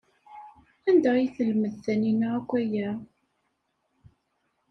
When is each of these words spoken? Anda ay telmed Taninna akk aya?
Anda 0.89 1.09
ay 1.17 1.27
telmed 1.35 1.75
Taninna 1.83 2.27
akk 2.39 2.51
aya? 2.59 2.89